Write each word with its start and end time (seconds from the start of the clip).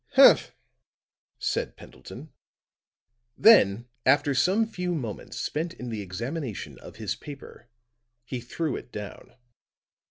"Humph!" 0.13 0.51
said 1.37 1.77
Pendleton. 1.77 2.33
Then 3.37 3.87
after 4.03 4.33
some 4.33 4.65
few 4.65 4.95
moments 4.95 5.37
spent 5.39 5.75
in 5.75 5.89
the 5.89 6.01
examination 6.01 6.79
of 6.79 6.95
his 6.95 7.13
paper 7.15 7.69
he 8.25 8.41
threw 8.41 8.75
it 8.75 8.91
down. 8.91 9.35